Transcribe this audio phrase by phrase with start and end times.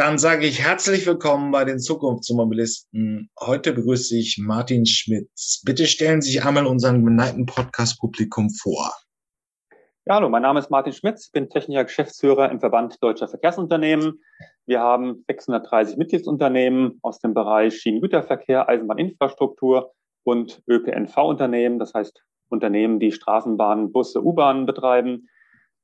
[0.00, 3.28] Dann sage ich herzlich willkommen bei den Zukunftsmobilisten.
[3.38, 5.60] Heute begrüße ich Martin Schmitz.
[5.62, 8.94] Bitte stellen Sie sich einmal unseren geneigten Podcast-Publikum vor.
[10.06, 14.22] Ja, hallo, mein Name ist Martin Schmitz, bin technischer Geschäftsführer im Verband Deutscher Verkehrsunternehmen.
[14.64, 19.92] Wir haben 630 Mitgliedsunternehmen aus dem Bereich Schienengüterverkehr, Eisenbahninfrastruktur
[20.24, 25.28] und ÖPNV-Unternehmen, das heißt Unternehmen, die Straßenbahnen, Busse, U-Bahnen betreiben.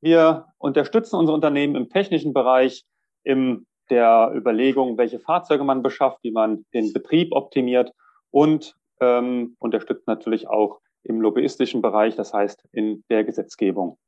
[0.01, 2.87] Wir unterstützen unsere Unternehmen im technischen Bereich,
[3.23, 7.93] im der Überlegung, welche Fahrzeuge man beschafft, wie man den Betrieb optimiert
[8.31, 13.99] und ähm, unterstützt natürlich auch im lobbyistischen Bereich, das heißt in der Gesetzgebung.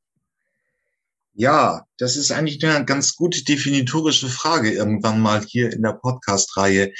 [1.33, 6.91] Ja, das ist eigentlich eine ganz gute definitorische Frage irgendwann mal hier in der Podcast-Reihe.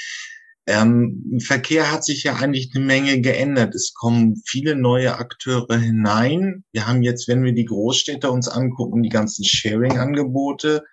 [0.66, 3.74] Ähm, Verkehr hat sich ja eigentlich eine Menge geändert.
[3.74, 6.64] Es kommen viele neue Akteure hinein.
[6.72, 10.84] Wir haben jetzt, wenn wir die Großstädte uns angucken, die ganzen Sharing-Angebote.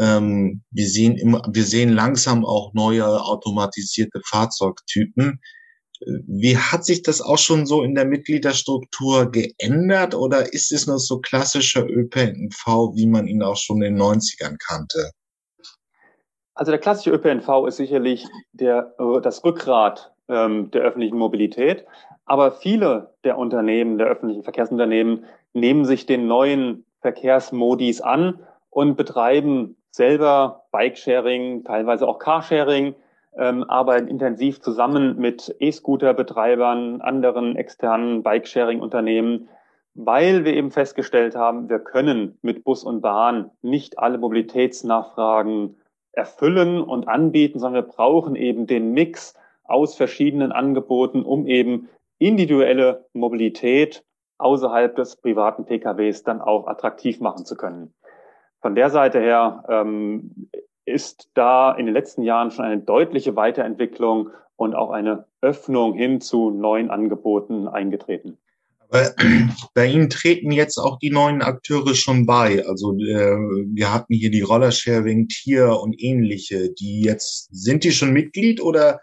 [0.00, 5.40] Ähm, wir sehen immer, wir sehen langsam auch neue automatisierte Fahrzeugtypen.
[6.26, 10.96] Wie hat sich das auch schon so in der Mitgliederstruktur geändert oder ist es noch
[10.96, 15.10] so klassischer ÖPNV, wie man ihn auch schon in den 90ern kannte?
[16.54, 21.84] Also der klassische ÖPNV ist sicherlich der, das Rückgrat ähm, der öffentlichen Mobilität.
[22.24, 29.76] Aber viele der Unternehmen, der öffentlichen Verkehrsunternehmen, nehmen sich den neuen Verkehrsmodis an und betreiben
[29.90, 32.94] selber Bikesharing, teilweise auch Carsharing,
[33.36, 39.48] ähm, arbeiten intensiv zusammen mit E-Scooter-Betreibern, anderen externen Bikesharing-Unternehmen,
[39.94, 45.76] weil wir eben festgestellt haben, wir können mit Bus und Bahn nicht alle Mobilitätsnachfragen
[46.12, 51.88] erfüllen und anbieten, sondern wir brauchen eben den Mix aus verschiedenen Angeboten, um eben
[52.18, 54.04] individuelle Mobilität
[54.38, 57.92] außerhalb des privaten PKWs dann auch attraktiv machen zu können.
[58.60, 60.48] Von der Seite her ähm,
[60.84, 66.20] ist da in den letzten Jahren schon eine deutliche Weiterentwicklung und auch eine Öffnung hin
[66.20, 68.36] zu neuen Angeboten eingetreten.
[69.74, 72.66] Bei Ihnen treten jetzt auch die neuen Akteure schon bei.
[72.66, 73.36] Also äh,
[73.72, 76.70] wir hatten hier die Rollersharing, Tier und ähnliche.
[76.72, 79.00] Die jetzt sind die schon Mitglied oder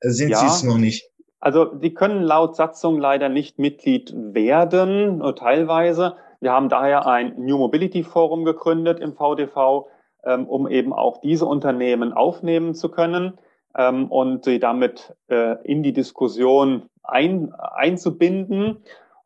[0.00, 1.04] sind ja, sie es noch nicht?
[1.38, 6.16] Also die können laut Satzung leider nicht Mitglied werden, nur teilweise.
[6.40, 9.86] Wir haben daher ein New Mobility Forum gegründet im VDV,
[10.24, 13.38] ähm, um eben auch diese Unternehmen aufnehmen zu können
[13.76, 18.78] ähm, und sie damit äh, in die Diskussion ein, einzubinden.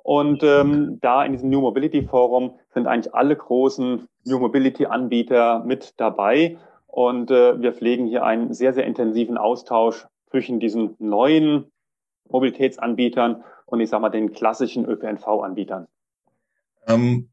[0.03, 5.63] Und ähm, da in diesem New Mobility Forum sind eigentlich alle großen New Mobility Anbieter
[5.65, 6.59] mit dabei.
[6.89, 11.71] Und äh, wir pflegen hier einen sehr, sehr intensiven Austausch zwischen diesen neuen
[12.29, 15.87] Mobilitätsanbietern und ich sage mal den klassischen ÖPNV-Anbietern.
[16.87, 17.31] Ähm,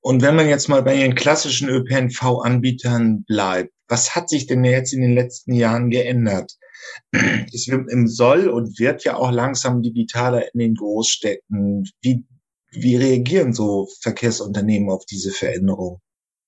[0.00, 4.92] und wenn man jetzt mal bei den klassischen ÖPNV-Anbietern bleibt, was hat sich denn jetzt
[4.92, 6.56] in den letzten Jahren geändert?
[7.52, 7.68] Es
[8.16, 11.84] soll und wird ja auch langsam digitaler in den Großstädten.
[12.00, 12.24] Wie,
[12.70, 16.00] wie reagieren so Verkehrsunternehmen auf diese Veränderung?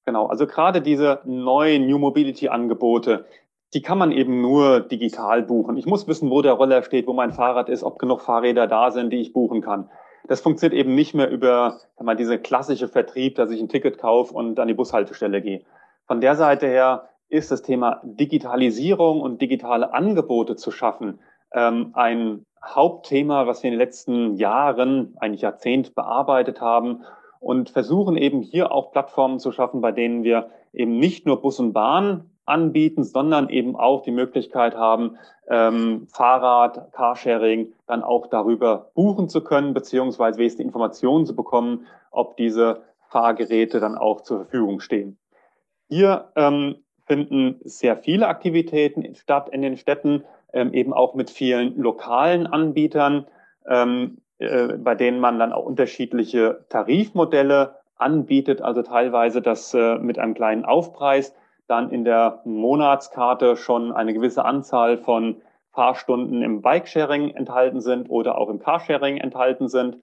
[0.05, 3.27] Genau, also gerade diese neuen New Mobility Angebote,
[3.75, 5.77] die kann man eben nur digital buchen.
[5.77, 8.91] Ich muss wissen, wo der Roller steht, wo mein Fahrrad ist, ob genug Fahrräder da
[8.91, 9.91] sind, die ich buchen kann.
[10.31, 14.33] Das funktioniert eben nicht mehr über mal, diese klassische Vertrieb, dass ich ein Ticket kaufe
[14.33, 15.63] und an die Bushaltestelle gehe.
[16.07, 21.19] Von der Seite her ist das Thema Digitalisierung und digitale Angebote zu schaffen
[21.53, 27.03] ähm, ein Hauptthema, was wir in den letzten Jahren, eigentlich Jahrzehnt bearbeitet haben
[27.41, 31.59] und versuchen eben hier auch Plattformen zu schaffen, bei denen wir eben nicht nur Bus
[31.59, 35.17] und Bahn anbieten, sondern eben auch die Möglichkeit haben,
[35.49, 42.37] ähm, Fahrrad, Carsharing dann auch darüber buchen zu können, beziehungsweise wesentliche Informationen zu bekommen, ob
[42.37, 45.19] diese Fahrgeräte dann auch zur Verfügung stehen.
[45.89, 51.77] Hier ähm, finden sehr viele Aktivitäten statt in den Städten, ähm, eben auch mit vielen
[51.77, 53.27] lokalen Anbietern,
[53.67, 60.19] ähm, äh, bei denen man dann auch unterschiedliche Tarifmodelle anbietet, also teilweise das äh, mit
[60.19, 61.35] einem kleinen Aufpreis
[61.71, 65.41] dann in der Monatskarte schon eine gewisse Anzahl von
[65.71, 69.99] Fahrstunden im Bikesharing enthalten sind oder auch im Carsharing enthalten sind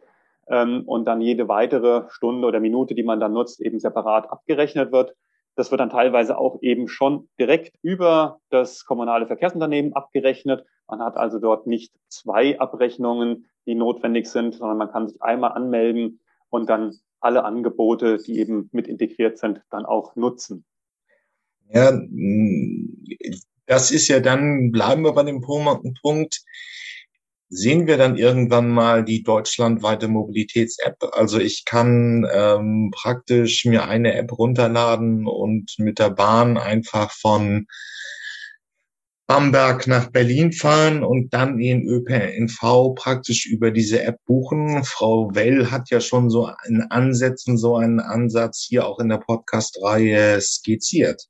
[0.47, 4.93] ähm, und dann jede weitere Stunde oder Minute, die man dann nutzt, eben separat abgerechnet
[4.93, 5.13] wird.
[5.55, 10.65] Das wird dann teilweise auch eben schon direkt über das kommunale Verkehrsunternehmen abgerechnet.
[10.87, 15.51] Man hat also dort nicht zwei Abrechnungen, die notwendig sind, sondern man kann sich einmal
[15.51, 20.63] anmelden und dann alle Angebote, die eben mit integriert sind, dann auch nutzen.
[21.73, 23.03] Ja, mm,
[23.65, 26.41] das ist ja dann, bleiben wir bei dem Punkt,
[27.49, 30.97] sehen wir dann irgendwann mal die deutschlandweite Mobilitäts-App?
[31.13, 37.67] Also ich kann ähm, praktisch mir eine App runterladen und mit der Bahn einfach von
[39.27, 44.85] Bamberg nach Berlin fahren und dann den ÖPNV praktisch über diese App buchen.
[44.85, 49.17] Frau Well hat ja schon so in Ansätzen so einen Ansatz hier auch in der
[49.17, 51.27] Podcast-Reihe skizziert.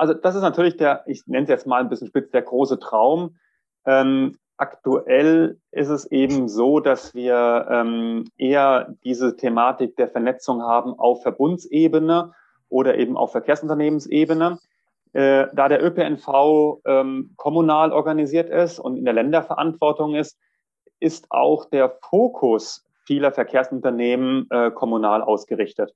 [0.00, 2.78] Also das ist natürlich der, ich nenne es jetzt mal ein bisschen spitz, der große
[2.78, 3.36] Traum.
[3.84, 10.98] Ähm, aktuell ist es eben so, dass wir ähm, eher diese Thematik der Vernetzung haben
[10.98, 12.32] auf Verbundsebene
[12.70, 14.58] oder eben auf Verkehrsunternehmensebene.
[15.12, 20.38] Äh, da der ÖPNV ähm, kommunal organisiert ist und in der Länderverantwortung ist,
[20.98, 25.94] ist auch der Fokus vieler Verkehrsunternehmen äh, kommunal ausgerichtet.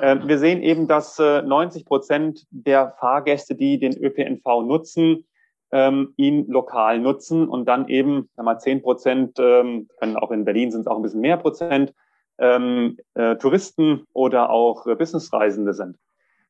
[0.00, 5.26] Äh, wir sehen eben, dass äh, 90 Prozent der Fahrgäste, die den ÖPNV nutzen,
[5.72, 10.70] ähm, ihn lokal nutzen und dann eben, wir 10 Prozent, ähm, können auch in Berlin
[10.70, 11.92] sind es auch ein bisschen mehr Prozent,
[12.38, 15.96] ähm, äh, Touristen oder auch äh, Businessreisende sind.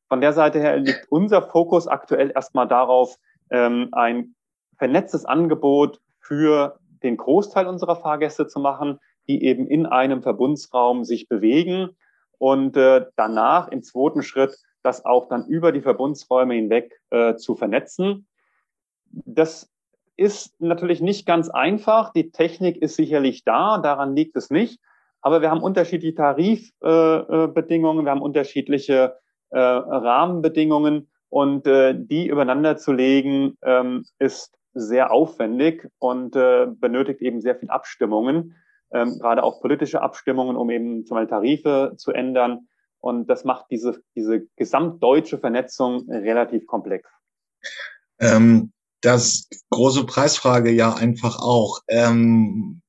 [0.09, 3.15] Von der Seite her liegt unser Fokus aktuell erstmal darauf,
[3.49, 4.35] ähm, ein
[4.77, 11.27] vernetztes Angebot für den Großteil unserer Fahrgäste zu machen, die eben in einem Verbundsraum sich
[11.27, 11.95] bewegen
[12.37, 17.55] und äh, danach im zweiten Schritt das auch dann über die Verbundsräume hinweg äh, zu
[17.55, 18.27] vernetzen.
[19.11, 19.69] Das
[20.15, 22.11] ist natürlich nicht ganz einfach.
[22.13, 24.79] Die Technik ist sicherlich da, daran liegt es nicht.
[25.21, 29.17] Aber wir haben unterschiedliche Tarifbedingungen, äh, äh wir haben unterschiedliche
[29.49, 37.21] äh, Rahmenbedingungen und äh, die übereinander zu legen, ähm, ist sehr aufwendig und äh, benötigt
[37.21, 38.55] eben sehr viel Abstimmungen,
[38.91, 42.67] ähm, gerade auch politische Abstimmungen, um eben zum Beispiel Tarife zu ändern.
[42.99, 47.09] Und das macht diese, diese gesamtdeutsche Vernetzung relativ komplex.
[48.19, 51.79] Ähm, das große Preisfrage ja einfach auch.
[51.87, 52.81] Ähm,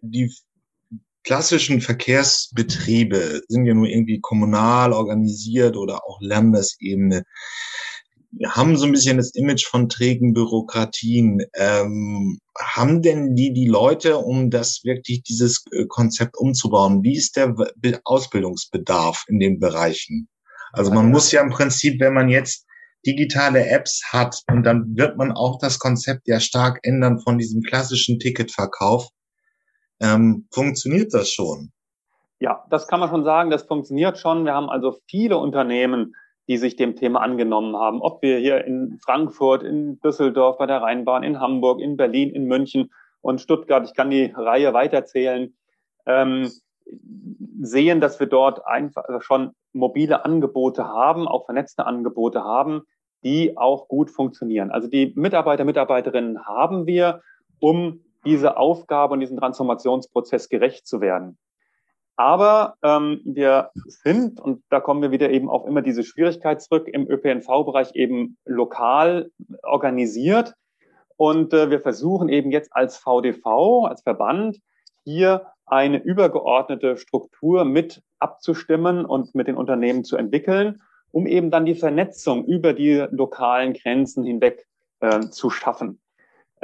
[0.00, 0.32] die
[1.24, 7.24] klassischen Verkehrsbetriebe sind ja nur irgendwie kommunal organisiert oder auch Landesebene.
[8.36, 11.40] Wir haben so ein bisschen das Image von trägen Bürokratien.
[11.54, 17.02] Ähm, haben denn die die Leute, um das wirklich dieses äh, Konzept umzubauen?
[17.02, 17.54] Wie ist der
[18.04, 20.28] Ausbildungsbedarf in den Bereichen?
[20.72, 22.66] Also man muss ja im Prinzip, wenn man jetzt
[23.06, 27.62] digitale Apps hat und dann wird man auch das Konzept ja stark ändern von diesem
[27.62, 29.08] klassischen Ticketverkauf
[30.00, 31.72] ähm, funktioniert das schon?
[32.40, 34.44] Ja, das kann man schon sagen, das funktioniert schon.
[34.44, 36.14] Wir haben also viele Unternehmen,
[36.48, 38.00] die sich dem Thema angenommen haben.
[38.00, 42.44] Ob wir hier in Frankfurt, in Düsseldorf bei der Rheinbahn, in Hamburg, in Berlin, in
[42.44, 45.54] München und Stuttgart, ich kann die Reihe weiterzählen,
[46.06, 46.50] ähm,
[47.60, 52.82] sehen, dass wir dort einfach schon mobile Angebote haben, auch vernetzte Angebote haben,
[53.24, 54.70] die auch gut funktionieren.
[54.70, 57.22] Also die Mitarbeiter, Mitarbeiterinnen haben wir,
[57.58, 61.38] um diese Aufgabe und diesen Transformationsprozess gerecht zu werden.
[62.16, 66.86] Aber ähm, wir sind, und da kommen wir wieder eben auf immer diese Schwierigkeit zurück,
[66.86, 69.30] im ÖPNV-Bereich eben lokal
[69.62, 70.54] organisiert.
[71.16, 74.58] Und äh, wir versuchen eben jetzt als VDV, als Verband,
[75.04, 81.66] hier eine übergeordnete Struktur mit abzustimmen und mit den Unternehmen zu entwickeln, um eben dann
[81.66, 84.66] die Vernetzung über die lokalen Grenzen hinweg
[85.00, 86.00] äh, zu schaffen.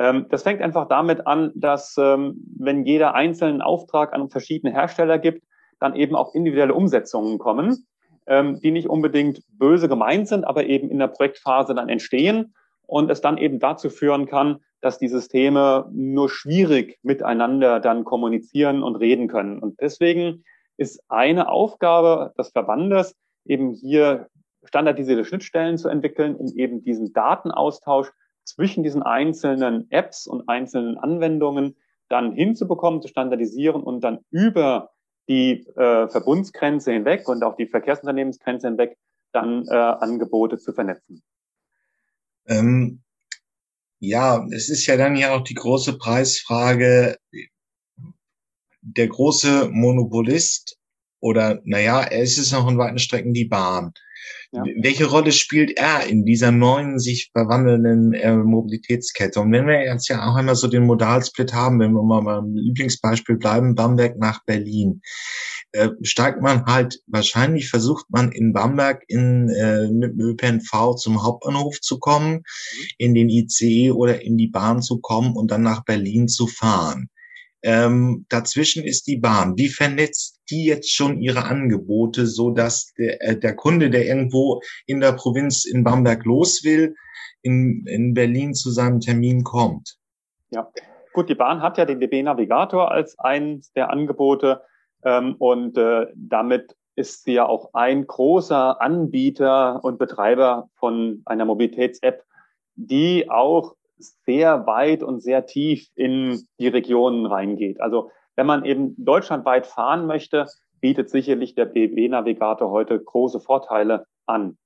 [0.00, 5.18] Ähm, das fängt einfach damit an, dass ähm, wenn jeder einzelnen Auftrag an verschiedene Hersteller
[5.18, 5.44] gibt,
[5.78, 7.86] dann eben auch individuelle Umsetzungen kommen,
[8.26, 12.54] ähm, die nicht unbedingt böse gemeint sind, aber eben in der Projektphase dann entstehen
[12.86, 18.82] und es dann eben dazu führen kann, dass die Systeme nur schwierig miteinander dann kommunizieren
[18.82, 19.58] und reden können.
[19.58, 20.44] Und deswegen
[20.78, 24.28] ist eine Aufgabe des Verbandes eben hier
[24.64, 28.10] standardisierte Schnittstellen zu entwickeln, um eben diesen Datenaustausch
[28.54, 31.76] zwischen diesen einzelnen Apps und einzelnen Anwendungen
[32.08, 34.90] dann hinzubekommen, zu standardisieren und dann über
[35.28, 38.96] die äh, Verbundsgrenze hinweg und auch die Verkehrsunternehmensgrenze hinweg
[39.32, 41.22] dann äh, Angebote zu vernetzen.
[42.46, 43.02] Ähm,
[44.00, 47.16] ja, es ist ja dann ja auch die große Preisfrage,
[48.80, 50.79] der große Monopolist
[51.20, 53.92] oder naja, er ist es noch in weiten Strecken die Bahn.
[54.52, 54.64] Ja.
[54.80, 59.40] Welche Rolle spielt er in dieser neuen, sich verwandelnden äh, Mobilitätskette?
[59.40, 62.54] Und wenn wir jetzt ja auch einmal so den Modalsplit haben, wenn wir mal beim
[62.54, 65.02] Lieblingsbeispiel bleiben, Bamberg nach Berlin,
[65.70, 71.22] äh, steigt man halt, wahrscheinlich versucht man in Bamberg in, äh, mit dem ÖPNV zum
[71.22, 72.86] Hauptbahnhof zu kommen, mhm.
[72.98, 77.08] in den ICE oder in die Bahn zu kommen und dann nach Berlin zu fahren.
[77.62, 79.56] Ähm, dazwischen ist die Bahn.
[79.56, 84.62] Wie vernetzt die jetzt schon ihre Angebote, so dass der, äh, der Kunde, der irgendwo
[84.86, 86.94] in der Provinz in Bamberg los will,
[87.42, 89.96] in, in Berlin zu seinem Termin kommt?
[90.50, 90.70] Ja,
[91.12, 94.62] Gut, die Bahn hat ja den DB Navigator als eines der Angebote
[95.04, 101.44] ähm, und äh, damit ist sie ja auch ein großer Anbieter und Betreiber von einer
[101.46, 102.22] Mobilitäts-App,
[102.76, 107.80] die auch sehr weit und sehr tief in die Regionen reingeht.
[107.80, 110.46] Also wenn man eben deutschlandweit fahren möchte,
[110.80, 114.56] bietet sicherlich der BW-Navigator heute große Vorteile an.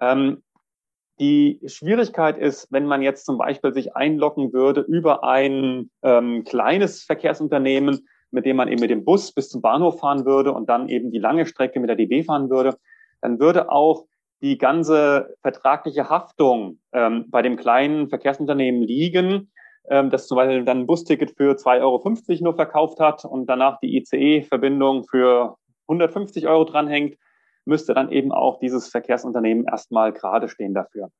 [0.00, 0.42] Ähm,
[1.20, 7.02] die Schwierigkeit ist, wenn man jetzt zum Beispiel sich einloggen würde über ein ähm, kleines
[7.02, 10.88] Verkehrsunternehmen, mit dem man eben mit dem Bus bis zum Bahnhof fahren würde und dann
[10.88, 12.76] eben die lange Strecke mit der DB fahren würde,
[13.20, 14.06] dann würde auch
[14.42, 19.52] die ganze vertragliche Haftung ähm, bei dem kleinen Verkehrsunternehmen liegen,
[19.88, 23.78] ähm, das zum Beispiel dann ein Busticket für 2,50 Euro nur verkauft hat und danach
[23.80, 25.56] die ICE-Verbindung für
[25.88, 27.16] 150 Euro dranhängt,
[27.64, 31.10] müsste dann eben auch dieses Verkehrsunternehmen erstmal gerade stehen dafür.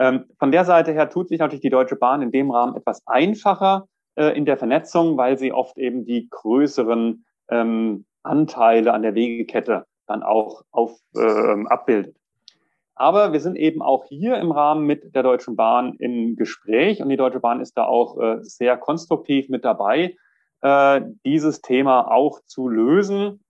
[0.00, 3.02] Ähm, von der Seite her tut sich natürlich die Deutsche Bahn in dem Rahmen etwas
[3.06, 3.86] einfacher
[4.16, 9.86] äh, in der Vernetzung, weil sie oft eben die größeren ähm, Anteile an der Wegekette
[10.06, 12.17] dann auch auf, äh, abbildet.
[12.98, 17.08] Aber wir sind eben auch hier im Rahmen mit der Deutschen Bahn im Gespräch und
[17.08, 20.16] die Deutsche Bahn ist da auch äh, sehr konstruktiv mit dabei,
[20.62, 23.44] äh, dieses Thema auch zu lösen.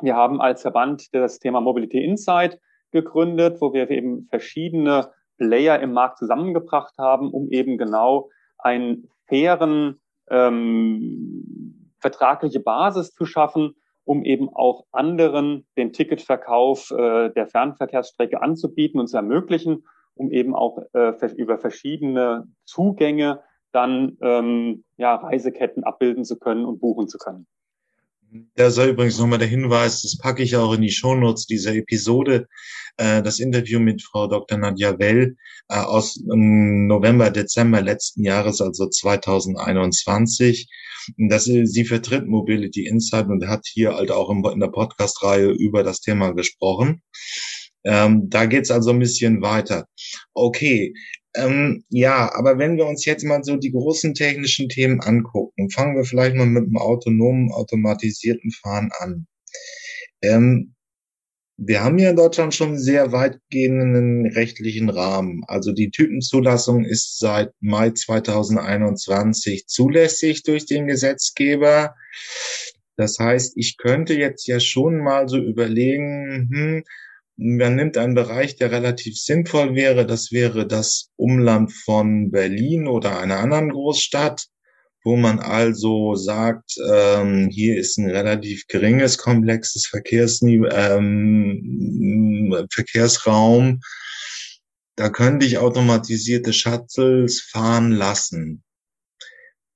[0.00, 2.60] Wir haben als Verband das Thema Mobility Insight
[2.92, 10.00] gegründet, wo wir eben verschiedene Player im Markt zusammengebracht haben, um eben genau einen fairen
[10.30, 13.74] ähm, vertragliche Basis zu schaffen,
[14.06, 19.84] um eben auch anderen den Ticketverkauf äh, der Fernverkehrsstrecke anzubieten und zu ermöglichen,
[20.14, 26.80] um eben auch äh, über verschiedene Zugänge dann ähm, ja, Reiseketten abbilden zu können und
[26.80, 27.46] buchen zu können.
[28.54, 32.48] Da sei übrigens nochmal der Hinweis, das packe ich auch in die Shownotes dieser Episode,
[32.96, 34.58] äh, das Interview mit Frau Dr.
[34.58, 35.36] Nadja Well
[35.68, 40.68] äh, aus ähm, November, Dezember letzten Jahres, also 2021.
[41.28, 46.00] Das, sie vertritt Mobility Insight und hat hier halt auch in der Podcast-Reihe über das
[46.00, 47.02] Thema gesprochen.
[47.84, 49.86] Ähm, da geht's also ein bisschen weiter.
[50.34, 50.92] Okay,
[51.36, 55.96] ähm, ja, aber wenn wir uns jetzt mal so die großen technischen Themen angucken, fangen
[55.96, 59.26] wir vielleicht mal mit dem autonomen, automatisierten Fahren an.
[60.22, 60.74] Ähm,
[61.58, 65.42] wir haben ja in Deutschland schon einen sehr weitgehenden rechtlichen Rahmen.
[65.46, 71.94] Also die Typenzulassung ist seit Mai 2021 zulässig durch den Gesetzgeber.
[72.96, 76.84] Das heißt, ich könnte jetzt ja schon mal so überlegen, hm,
[77.36, 80.06] man nimmt einen Bereich, der relativ sinnvoll wäre.
[80.06, 84.46] Das wäre das Umland von Berlin oder einer anderen Großstadt,
[85.04, 93.80] wo man also sagt, ähm, hier ist ein relativ geringes, komplexes Verkehrsniveau, ähm, Verkehrsraum.
[94.96, 98.62] Da könnte ich automatisierte Shuttles fahren lassen.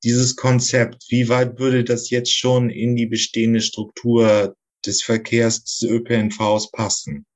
[0.03, 5.83] Dieses Konzept, wie weit würde das jetzt schon in die bestehende Struktur des Verkehrs des
[5.83, 7.27] ÖPNVs passen?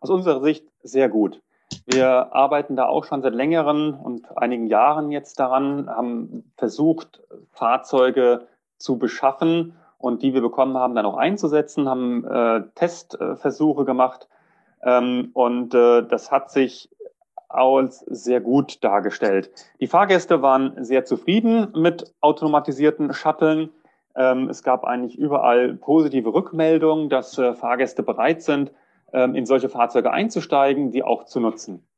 [0.00, 1.40] Aus unserer Sicht sehr gut.
[1.86, 7.20] Wir arbeiten da auch schon seit längeren und einigen Jahren jetzt daran, haben versucht,
[7.52, 8.46] Fahrzeuge
[8.78, 14.28] zu beschaffen und die wir bekommen haben, dann auch einzusetzen, haben äh, Testversuche gemacht
[14.82, 16.88] ähm, und äh, das hat sich
[17.48, 19.50] als sehr gut dargestellt.
[19.80, 23.70] Die Fahrgäste waren sehr zufrieden mit automatisierten Shuttlen.
[24.14, 28.70] Ähm, es gab eigentlich überall positive Rückmeldungen, dass äh, Fahrgäste bereit sind,
[29.12, 31.88] in solche Fahrzeuge einzusteigen, die auch zu nutzen.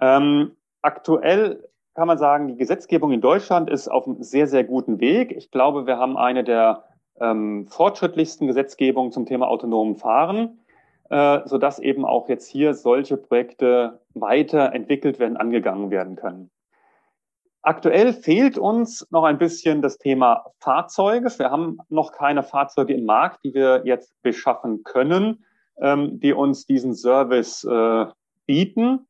[0.00, 0.52] Ähm,
[0.82, 5.32] aktuell kann man sagen, die Gesetzgebung in Deutschland ist auf einem sehr, sehr guten Weg.
[5.32, 6.84] Ich glaube, wir haben eine der
[7.20, 10.60] ähm, fortschrittlichsten Gesetzgebungen zum Thema autonomen Fahren,
[11.10, 16.50] äh, sodass eben auch jetzt hier solche Projekte weiterentwickelt werden, angegangen werden können.
[17.62, 21.36] Aktuell fehlt uns noch ein bisschen das Thema Fahrzeuge.
[21.38, 25.44] Wir haben noch keine Fahrzeuge im Markt, die wir jetzt beschaffen können
[25.80, 28.06] ähm, die uns diesen Service äh,
[28.46, 29.06] bieten.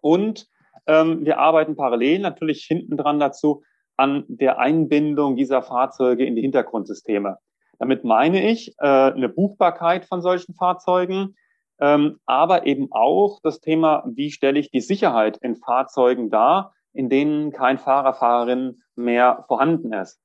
[0.00, 0.46] Und
[0.86, 3.62] ähm, wir arbeiten parallel natürlich hinten dran dazu
[3.96, 7.38] an der Einbindung dieser Fahrzeuge in die Hintergrundsysteme.
[7.78, 11.36] Damit meine ich äh, eine Buchbarkeit von solchen Fahrzeugen,
[11.80, 17.08] ähm, aber eben auch das Thema, wie stelle ich die Sicherheit in Fahrzeugen dar, in
[17.08, 20.20] denen kein Fahrer, Fahrerin mehr vorhanden ist.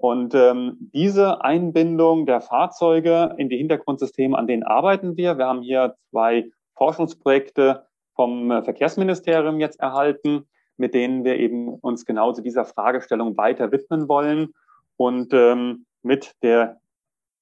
[0.00, 5.36] Und ähm, diese Einbindung der Fahrzeuge in die Hintergrundsysteme, an denen arbeiten wir.
[5.36, 10.46] Wir haben hier zwei Forschungsprojekte vom äh, Verkehrsministerium jetzt erhalten,
[10.78, 14.54] mit denen wir eben uns genau zu dieser Fragestellung weiter widmen wollen
[14.96, 16.80] und ähm, mit der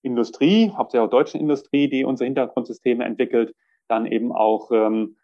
[0.02, 3.54] Industrie, hauptsächlich auch deutschen Industrie, die unsere Hintergrundsysteme entwickelt,
[3.86, 5.14] dann eben auch ähm,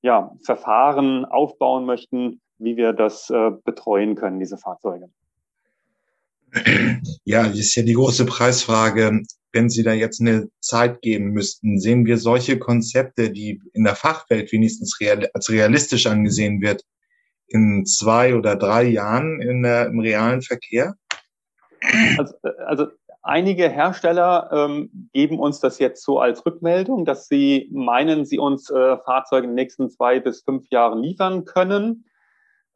[0.00, 5.10] ja, Verfahren aufbauen möchten, wie wir das äh, betreuen können, diese Fahrzeuge.
[7.24, 9.22] Ja, das ist ja die große Preisfrage.
[9.52, 13.94] Wenn Sie da jetzt eine Zeit geben müssten, sehen wir solche Konzepte, die in der
[13.94, 16.82] Fachwelt wenigstens real, als realistisch angesehen wird,
[17.46, 20.94] in zwei oder drei Jahren in der, im realen Verkehr?
[22.18, 22.34] Also,
[22.66, 22.86] also
[23.22, 28.70] einige Hersteller ähm, geben uns das jetzt so als Rückmeldung, dass sie meinen, sie uns
[28.70, 32.06] äh, Fahrzeuge in den nächsten zwei bis fünf Jahren liefern können.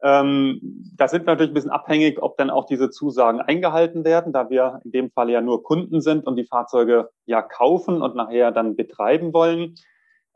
[0.01, 0.59] Ähm,
[0.95, 4.49] da sind wir natürlich ein bisschen abhängig, ob dann auch diese Zusagen eingehalten werden, da
[4.49, 8.51] wir in dem Fall ja nur Kunden sind und die Fahrzeuge ja kaufen und nachher
[8.51, 9.75] dann betreiben wollen.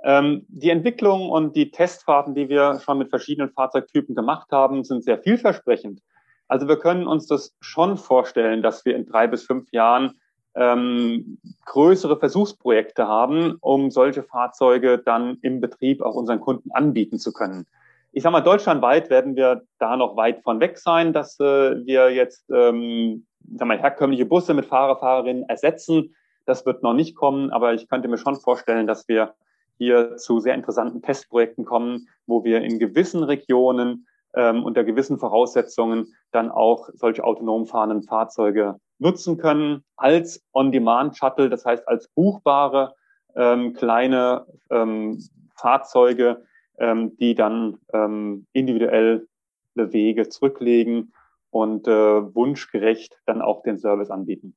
[0.04, 5.04] Ähm, die Entwicklung und die Testfahrten, die wir schon mit verschiedenen Fahrzeugtypen gemacht haben, sind
[5.04, 6.02] sehr vielversprechend.
[6.50, 10.20] Also wir können uns das schon vorstellen, dass wir in drei bis fünf Jahren
[10.56, 17.32] ähm, größere Versuchsprojekte haben, um solche Fahrzeuge dann im Betrieb auch unseren Kunden anbieten zu
[17.32, 17.66] können
[18.14, 22.12] ich sag mal, deutschlandweit werden wir da noch weit von weg sein, dass äh, wir
[22.12, 26.16] jetzt ähm, sag mal, herkömmliche Busse mit Fahrer, Fahrerinnen ersetzen.
[26.46, 29.34] Das wird noch nicht kommen, aber ich könnte mir schon vorstellen, dass wir
[29.78, 36.14] hier zu sehr interessanten Testprojekten kommen, wo wir in gewissen Regionen ähm, unter gewissen Voraussetzungen
[36.32, 42.94] dann auch solche autonom fahrenden Fahrzeuge nutzen können als On-Demand-Shuttle, das heißt als buchbare
[43.36, 45.20] ähm, kleine ähm,
[45.56, 46.46] Fahrzeuge,
[46.80, 49.28] ähm, die dann ähm, individuell
[49.76, 51.14] Wege zurücklegen
[51.50, 54.56] und äh, wunschgerecht dann auch den Service anbieten.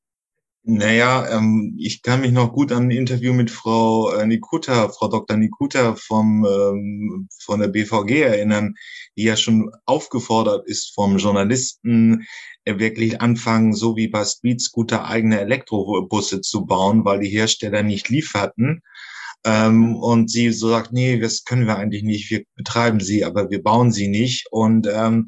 [0.69, 5.07] Naja, ähm, ich kann mich noch gut an ein Interview mit Frau äh, Nikuta, Frau
[5.07, 5.37] Dr.
[5.37, 8.75] Nikuta vom, ähm, von der BVG erinnern,
[9.17, 12.27] die ja schon aufgefordert ist vom Journalisten,
[12.65, 17.85] äh, wirklich anfangen, so wie bei Speed Scooter eigene Elektrobusse zu bauen, weil die Hersteller
[17.85, 18.83] nicht lieferten.
[19.47, 23.49] Ähm, und sie so sagt, nee, das können wir eigentlich nicht, wir betreiben sie, aber
[23.49, 24.49] wir bauen sie nicht.
[24.51, 25.27] Und ähm,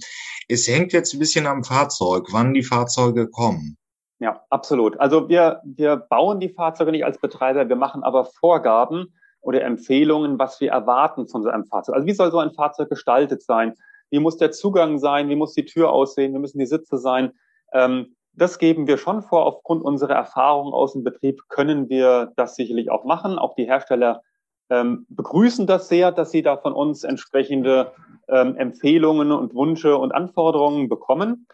[0.48, 3.76] es hängt jetzt ein bisschen am Fahrzeug, wann die Fahrzeuge kommen.
[4.18, 4.98] Ja, absolut.
[4.98, 10.36] Also wir, wir bauen die Fahrzeuge nicht als Betreiber, wir machen aber Vorgaben oder Empfehlungen,
[10.38, 11.94] was wir erwarten von so einem Fahrzeug.
[11.94, 13.74] Also wie soll so ein Fahrzeug gestaltet sein?
[14.10, 15.28] Wie muss der Zugang sein?
[15.28, 16.34] Wie muss die Tür aussehen?
[16.34, 17.30] Wie müssen die Sitze sein?
[17.72, 19.46] Ähm, das geben wir schon vor.
[19.46, 23.38] Aufgrund unserer Erfahrung aus dem Betrieb können wir das sicherlich auch machen.
[23.38, 24.22] Auch die Hersteller
[24.70, 27.92] ähm, begrüßen das sehr, dass sie da von uns entsprechende
[28.28, 31.46] ähm, Empfehlungen und Wünsche und Anforderungen bekommen.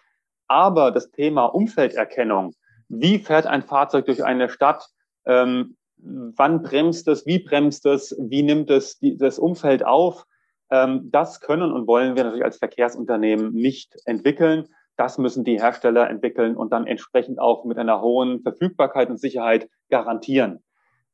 [0.46, 2.54] Aber das Thema Umfelderkennung,
[2.88, 4.88] wie fährt ein Fahrzeug durch eine Stadt,
[5.26, 10.26] ähm, wann bremst es, wie bremst es, wie nimmt es die, das Umfeld auf,
[10.70, 14.68] ähm, das können und wollen wir natürlich als Verkehrsunternehmen nicht entwickeln.
[14.96, 19.68] Das müssen die Hersteller entwickeln und dann entsprechend auch mit einer hohen Verfügbarkeit und Sicherheit
[19.90, 20.62] garantieren.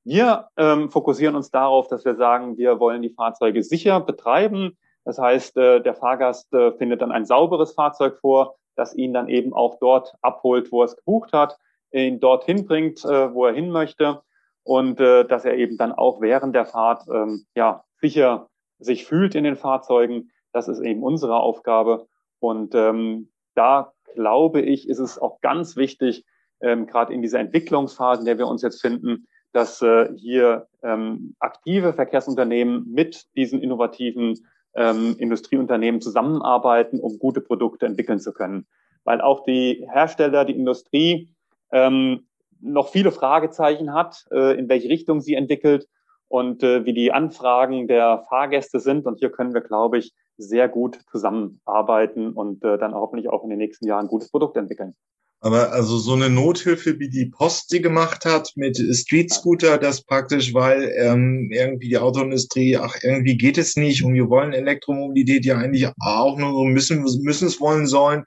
[0.05, 4.79] Wir ähm, fokussieren uns darauf, dass wir sagen, wir wollen die Fahrzeuge sicher betreiben.
[5.05, 9.29] Das heißt, äh, der Fahrgast äh, findet dann ein sauberes Fahrzeug vor, das ihn dann
[9.29, 11.59] eben auch dort abholt, wo er es gebucht hat,
[11.93, 14.23] ihn dorthin bringt, äh, wo er hin möchte
[14.62, 19.35] und äh, dass er eben dann auch während der Fahrt ähm, ja sicher sich fühlt
[19.35, 20.31] in den Fahrzeugen.
[20.53, 22.07] Das ist eben unsere Aufgabe
[22.38, 26.25] und ähm, da glaube ich, ist es auch ganz wichtig,
[26.61, 31.35] ähm, gerade in dieser Entwicklungsphase, in der wir uns jetzt finden, dass äh, hier ähm,
[31.39, 34.39] aktive Verkehrsunternehmen mit diesen innovativen
[34.75, 38.67] ähm, Industrieunternehmen zusammenarbeiten, um gute Produkte entwickeln zu können.
[39.05, 41.35] Weil auch die Hersteller, die Industrie
[41.73, 42.27] ähm,
[42.61, 45.89] noch viele Fragezeichen hat, äh, in welche Richtung sie entwickelt
[46.29, 49.07] und äh, wie die Anfragen der Fahrgäste sind.
[49.07, 53.50] Und hier können wir, glaube ich, sehr gut zusammenarbeiten und äh, dann hoffentlich auch in
[53.50, 54.94] den nächsten Jahren ein gutes Produkt entwickeln.
[55.42, 60.05] Aber also so eine Nothilfe, wie die Post sie gemacht hat mit Street Scooter, das
[60.05, 65.46] praktisch, weil ähm, irgendwie die Autoindustrie, ach, irgendwie geht es nicht und wir wollen Elektromobilität
[65.46, 68.24] ja eigentlich auch nur müssen, müssen es wollen sollen,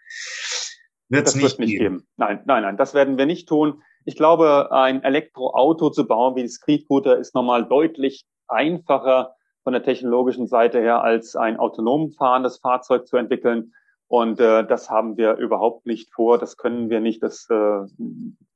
[1.09, 2.07] wird es nicht, nicht geben.
[2.17, 3.83] Nein, nein, nein, das werden wir nicht tun.
[4.05, 9.73] Ich glaube, ein Elektroauto zu bauen wie die Street Scooter ist nochmal deutlich einfacher von
[9.73, 13.73] der technologischen Seite her, als ein autonom fahrendes Fahrzeug zu entwickeln.
[14.07, 17.53] Und äh, das haben wir überhaupt nicht vor, das können wir nicht, das äh,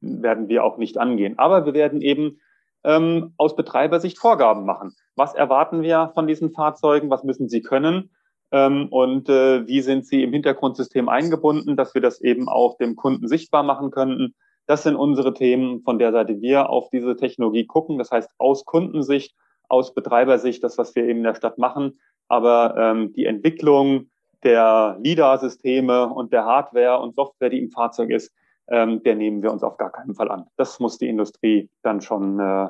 [0.01, 1.39] werden wir auch nicht angehen.
[1.39, 2.39] Aber wir werden eben
[2.83, 4.93] ähm, aus Betreibersicht Vorgaben machen.
[5.15, 7.09] Was erwarten wir von diesen Fahrzeugen?
[7.09, 8.11] Was müssen sie können?
[8.51, 12.95] Ähm, und äh, wie sind sie im Hintergrundsystem eingebunden, dass wir das eben auch dem
[12.95, 14.35] Kunden sichtbar machen könnten?
[14.67, 17.97] Das sind unsere Themen, von der Seite wir auf diese Technologie gucken.
[17.97, 19.33] Das heißt, aus Kundensicht
[19.67, 21.99] aus Betreibersicht das, was wir eben in der Stadt machen.
[22.27, 24.10] Aber ähm, die Entwicklung
[24.43, 28.32] der LIDAR-Systeme und der Hardware und Software, die im Fahrzeug ist,
[28.69, 30.45] ähm, der nehmen wir uns auf gar keinen Fall an.
[30.58, 32.67] Das muss die Industrie dann schon äh,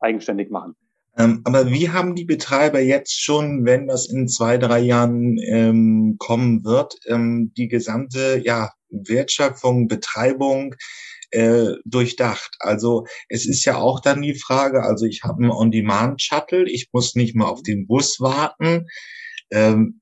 [0.00, 0.74] eigenständig machen.
[1.16, 6.16] Ähm, aber wie haben die Betreiber jetzt schon, wenn das in zwei, drei Jahren ähm,
[6.18, 10.74] kommen wird, ähm, die gesamte ja, Wertschöpfung, Betreibung
[11.34, 12.56] äh, durchdacht.
[12.60, 17.14] Also es ist ja auch dann die Frage, also ich habe einen On-Demand-Shuttle, ich muss
[17.16, 18.86] nicht mal auf den Bus warten.
[19.50, 20.00] Ähm,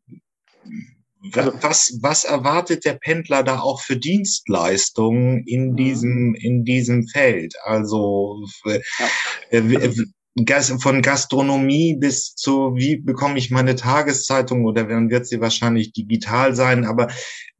[1.32, 5.76] also was, was erwartet der Pendler da auch für Dienstleistungen in mhm.
[5.76, 7.54] diesem, in diesem Feld?
[7.64, 8.80] Also ja.
[9.50, 9.92] äh,
[10.78, 16.54] von Gastronomie bis zu, wie bekomme ich meine Tageszeitung oder dann wird sie wahrscheinlich digital
[16.54, 17.08] sein, aber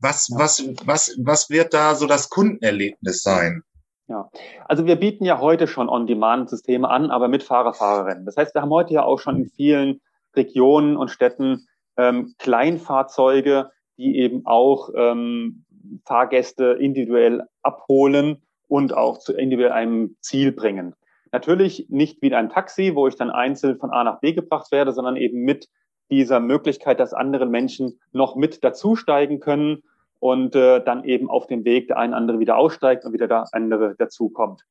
[0.01, 3.63] was, was, was, was wird da so das Kundenerlebnis sein?
[4.09, 4.31] Ja,
[4.67, 8.27] also wir bieten ja heute schon On-Demand-Systeme an, aber mit Fahrer, Fahrerinnen.
[8.27, 10.01] Das heißt, wir haben heute ja auch schon in vielen
[10.35, 15.65] Regionen und Städten ähm, Kleinfahrzeuge, die eben auch ähm,
[16.05, 20.95] Fahrgäste individuell abholen und auch zu individuell einem Ziel bringen.
[21.33, 24.93] Natürlich nicht wie ein Taxi, wo ich dann einzeln von A nach B gebracht werde,
[24.93, 25.69] sondern eben mit
[26.11, 29.83] dieser Möglichkeit, dass andere Menschen noch mit dazusteigen können
[30.21, 33.47] und äh, dann eben auf dem Weg der eine andere wieder aussteigt und wieder der
[33.53, 34.65] andere dazukommt.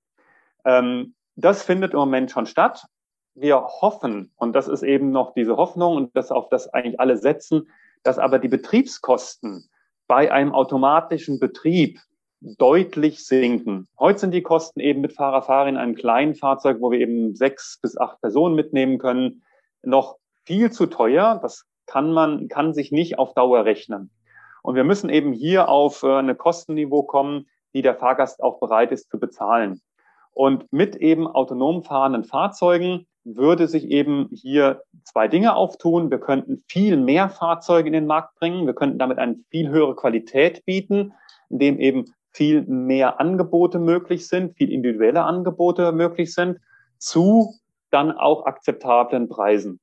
[0.63, 2.86] Ähm, das findet im Moment schon statt.
[3.34, 7.17] Wir hoffen, und das ist eben noch diese Hoffnung und das auf das eigentlich alle
[7.17, 7.69] setzen,
[8.04, 9.67] dass aber die Betriebskosten
[10.08, 12.00] bei einem automatischen Betrieb
[12.41, 13.88] deutlich sinken.
[13.99, 17.80] Heute sind die Kosten eben mit Fahrer, in einem kleinen Fahrzeug, wo wir eben sechs
[17.82, 19.43] bis acht Personen mitnehmen können,
[19.84, 21.39] noch viel zu teuer.
[21.41, 24.10] Das kann man, kann sich nicht auf Dauer rechnen.
[24.63, 28.91] Und wir müssen eben hier auf äh, eine Kostenniveau kommen, die der Fahrgast auch bereit
[28.91, 29.82] ist zu bezahlen.
[30.34, 36.10] Und mit eben autonom fahrenden Fahrzeugen würde sich eben hier zwei Dinge auftun.
[36.10, 38.65] Wir könnten viel mehr Fahrzeuge in den Markt bringen.
[38.65, 41.13] Wir könnten damit eine viel höhere Qualität bieten,
[41.49, 46.60] indem eben viel mehr Angebote möglich sind, viel individuelle Angebote möglich sind,
[46.98, 47.56] zu
[47.89, 49.80] dann auch akzeptablen Preisen.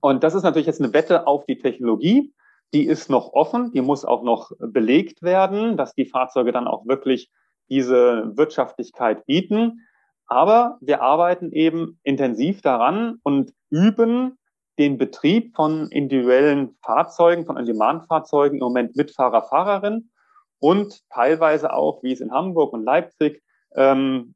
[0.00, 2.32] Und das ist natürlich jetzt eine Wette auf die Technologie.
[2.72, 6.86] Die ist noch offen, die muss auch noch belegt werden, dass die Fahrzeuge dann auch
[6.86, 7.30] wirklich
[7.68, 9.80] diese Wirtschaftlichkeit bieten.
[10.26, 14.38] Aber wir arbeiten eben intensiv daran und üben
[14.78, 20.10] den Betrieb von individuellen Fahrzeugen, von On-Demand-Fahrzeugen im Moment mit Fahrer, Fahrerin
[20.58, 23.42] und teilweise auch, wie es in Hamburg und Leipzig
[23.74, 24.34] ähm,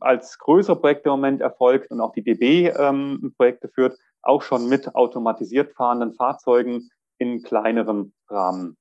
[0.00, 4.68] als größere Projekte im Moment erfolgt und auch die DB ähm, Projekte führt, auch schon
[4.68, 8.76] mit automatisiert fahrenden Fahrzeugen in kleinerem Rahmen.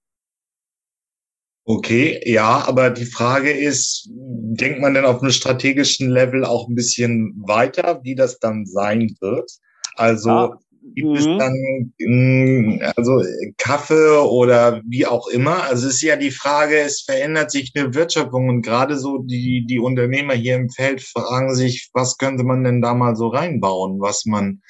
[1.63, 6.75] Okay, ja, aber die Frage ist, denkt man denn auf einem strategischen Level auch ein
[6.75, 9.51] bisschen weiter, wie das dann sein wird?
[9.95, 11.15] Also ja, Gibt mhm.
[11.15, 13.21] es dann mm, also
[13.57, 15.63] Kaffee oder wie auch immer?
[15.63, 19.65] Also es ist ja die Frage, es verändert sich eine Wirtschaftung und gerade so die,
[19.67, 24.01] die Unternehmer hier im Feld fragen sich, was könnte man denn da mal so reinbauen,
[24.01, 24.61] was man,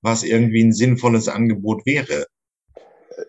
[0.00, 2.26] was irgendwie ein sinnvolles Angebot wäre?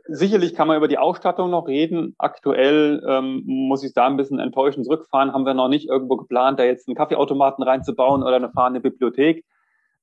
[0.08, 2.16] Sicherlich kann man über die Ausstattung noch reden.
[2.18, 5.34] Aktuell ähm, muss ich da ein bisschen enttäuschend zurückfahren.
[5.34, 9.44] Haben wir noch nicht irgendwo geplant, da jetzt einen Kaffeeautomaten reinzubauen oder eine fahrende Bibliothek.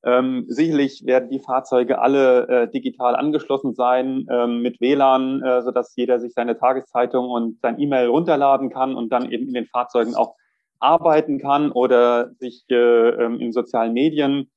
[0.05, 5.97] Ähm, sicherlich werden die Fahrzeuge alle äh, digital angeschlossen sein ähm, mit WLAN, äh, sodass
[5.97, 10.15] jeder sich seine Tageszeitung und sein E-Mail runterladen kann und dann eben in den Fahrzeugen
[10.15, 10.37] auch
[10.79, 14.51] arbeiten kann oder sich äh, ähm, in sozialen Medien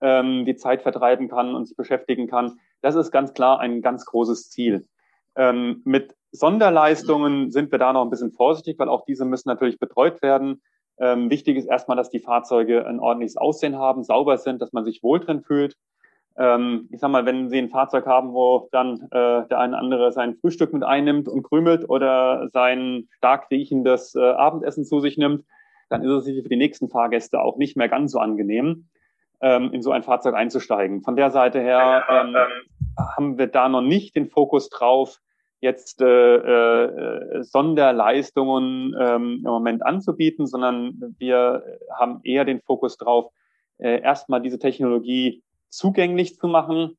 [0.00, 2.58] ähm, die Zeit vertreiben kann und sich beschäftigen kann.
[2.80, 4.86] Das ist ganz klar ein ganz großes Ziel.
[5.36, 9.78] Ähm, mit Sonderleistungen sind wir da noch ein bisschen vorsichtig, weil auch diese müssen natürlich
[9.78, 10.62] betreut werden.
[10.98, 14.84] Ähm, wichtig ist erstmal, dass die Fahrzeuge ein ordentliches Aussehen haben, sauber sind, dass man
[14.84, 15.76] sich wohl drin fühlt.
[16.38, 20.12] Ähm, ich sag mal, wenn Sie ein Fahrzeug haben, wo dann äh, der eine andere
[20.12, 25.44] sein Frühstück mit einnimmt und krümelt oder sein stark riechendes äh, Abendessen zu sich nimmt,
[25.88, 28.88] dann ist es sicher für die nächsten Fahrgäste auch nicht mehr ganz so angenehm,
[29.40, 31.02] ähm, in so ein Fahrzeug einzusteigen.
[31.02, 32.36] Von der Seite her ähm,
[32.98, 35.20] haben wir da noch nicht den Fokus drauf,
[35.60, 41.62] jetzt äh, äh, Sonderleistungen ähm, im Moment anzubieten, sondern wir
[41.94, 43.32] haben eher den Fokus drauf,
[43.78, 46.96] äh, erstmal diese Technologie zugänglich zu machen,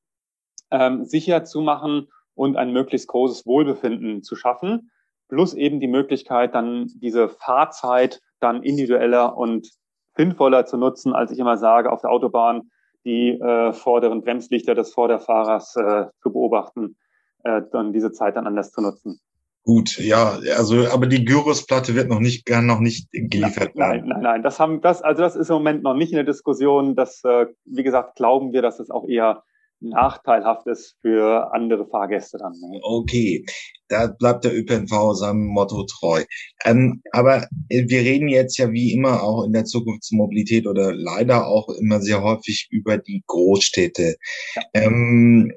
[0.72, 4.92] ähm, sicher zu machen und ein möglichst großes Wohlbefinden zu schaffen,
[5.30, 9.70] plus eben die Möglichkeit, dann diese Fahrzeit dann individueller und
[10.16, 12.72] sinnvoller zu nutzen, als ich immer sage, auf der Autobahn
[13.06, 16.98] die äh, vorderen Bremslichter des Vorderfahrers äh, zu beobachten
[17.44, 19.20] äh, dann diese Zeit dann anders zu nutzen.
[19.64, 24.08] Gut, ja, also aber die Gyrosplatte wird noch nicht gern noch nicht geliefert nein, werden.
[24.08, 26.24] Nein, nein, nein, das haben das also das ist im Moment noch nicht in der
[26.24, 26.96] Diskussion.
[26.96, 29.44] Das äh, wie gesagt glauben wir, dass es auch eher
[29.80, 32.54] nachteilhaft ist für andere Fahrgäste dann.
[32.54, 32.80] Ne?
[32.82, 33.46] Okay,
[33.90, 36.24] da bleibt der ÖPNV seinem Motto treu.
[36.66, 41.70] Ähm, aber wir reden jetzt ja wie immer auch in der Zukunftsmobilität oder leider auch
[41.70, 44.16] immer sehr häufig über die Großstädte.
[44.56, 44.62] Ja.
[44.74, 45.52] Ähm,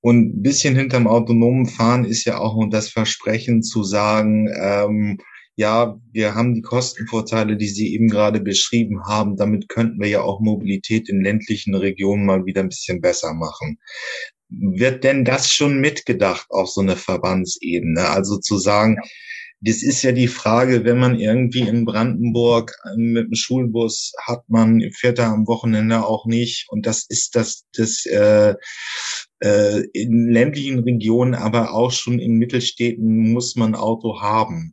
[0.00, 5.18] Und ein bisschen hinterm autonomen Fahren ist ja auch das Versprechen zu sagen, ähm,
[5.56, 9.36] ja, wir haben die Kostenvorteile, die Sie eben gerade beschrieben haben.
[9.36, 13.78] Damit könnten wir ja auch Mobilität in ländlichen Regionen mal wieder ein bisschen besser machen.
[14.48, 18.08] Wird denn das schon mitgedacht auf so eine Verbandsebene?
[18.08, 18.96] Also zu sagen,
[19.62, 24.82] das ist ja die Frage, wenn man irgendwie in Brandenburg mit dem Schulbus hat, man
[24.92, 26.66] fährt da am Wochenende auch nicht.
[26.70, 28.54] Und das ist das, das äh,
[29.40, 34.72] äh, in ländlichen Regionen, aber auch schon in Mittelstädten muss man Auto haben.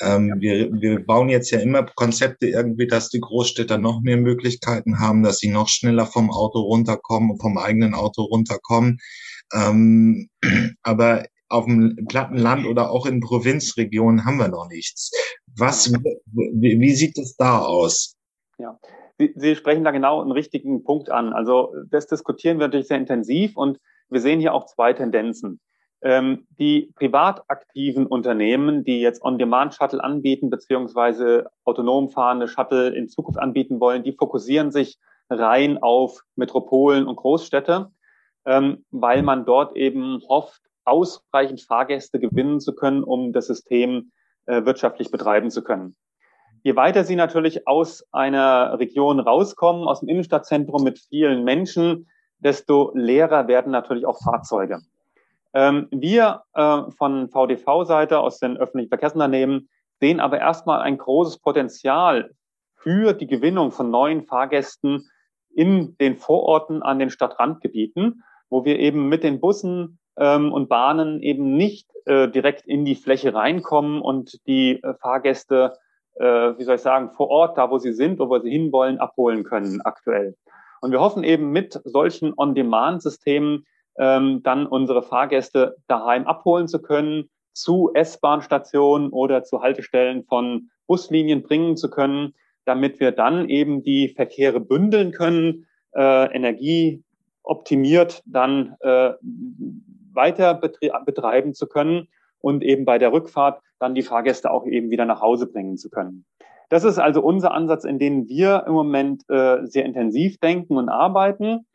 [0.00, 5.00] Ähm, wir, wir bauen jetzt ja immer Konzepte irgendwie, dass die Großstädter noch mehr Möglichkeiten
[5.00, 8.98] haben, dass sie noch schneller vom Auto runterkommen, vom eigenen Auto runterkommen.
[9.52, 10.28] Ähm,
[10.82, 15.10] aber auf dem platten Land oder auch in Provinzregionen haben wir noch nichts.
[15.56, 18.16] Was, wie, wie sieht es da aus?
[18.58, 18.78] Ja,
[19.18, 21.32] Sie, Sie sprechen da genau einen richtigen Punkt an.
[21.32, 25.60] Also das diskutieren wir natürlich sehr intensiv und wir sehen hier auch zwei Tendenzen.
[26.00, 33.40] Ähm, die privat aktiven Unternehmen, die jetzt On-Demand-Shuttle anbieten, beziehungsweise autonom fahrende Shuttle in Zukunft
[33.40, 37.90] anbieten wollen, die fokussieren sich rein auf Metropolen und Großstädte,
[38.46, 44.12] ähm, weil man dort eben hofft, ausreichend Fahrgäste gewinnen zu können, um das System
[44.46, 45.96] äh, wirtschaftlich betreiben zu können.
[46.62, 52.92] Je weiter Sie natürlich aus einer Region rauskommen, aus dem Innenstadtzentrum mit vielen Menschen, desto
[52.94, 54.80] leerer werden natürlich auch Fahrzeuge.
[55.54, 59.68] Ähm, wir äh, von VDV-Seite aus den öffentlichen Verkehrsunternehmen
[60.00, 62.30] sehen aber erstmal ein großes Potenzial
[62.76, 65.08] für die Gewinnung von neuen Fahrgästen
[65.54, 71.22] in den Vororten an den Stadtrandgebieten, wo wir eben mit den Bussen ähm, und Bahnen
[71.22, 75.74] eben nicht äh, direkt in die Fläche reinkommen und die äh, Fahrgäste,
[76.16, 79.44] äh, wie soll ich sagen, vor Ort, da wo sie sind, wo sie hinwollen, abholen
[79.44, 80.36] können aktuell.
[80.80, 83.66] Und wir hoffen eben mit solchen On-Demand-Systemen
[83.98, 91.42] ähm, dann unsere Fahrgäste daheim abholen zu können, zu S-Bahn-Stationen oder zu Haltestellen von Buslinien
[91.42, 97.02] bringen zu können, damit wir dann eben die Verkehre bündeln können, äh, Energie
[97.42, 99.12] optimiert dann äh,
[100.18, 102.08] weiter betreiben zu können
[102.40, 105.88] und eben bei der Rückfahrt dann die Fahrgäste auch eben wieder nach Hause bringen zu
[105.88, 106.26] können.
[106.68, 110.90] Das ist also unser Ansatz, in dem wir im Moment äh, sehr intensiv denken und
[110.90, 111.66] arbeiten.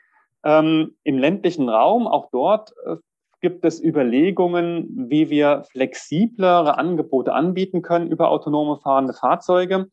[0.43, 2.97] Ähm, Im ländlichen Raum, auch dort äh,
[3.41, 9.87] gibt es Überlegungen, wie wir flexiblere Angebote anbieten können über autonome fahrende Fahrzeuge.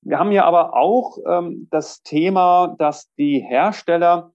[0.00, 4.32] Wir haben ja aber auch ähm, das Thema, dass die Hersteller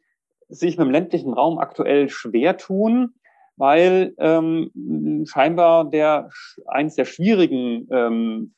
[0.47, 3.15] sich mit dem ländlichen Raum aktuell schwer tun,
[3.57, 6.29] weil ähm, scheinbar der
[6.67, 8.53] eins der schwierigen ähm,